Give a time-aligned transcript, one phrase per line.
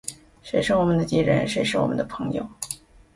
[0.41, 1.47] 谁是我们的敌人？
[1.47, 2.49] 谁是我们的朋友？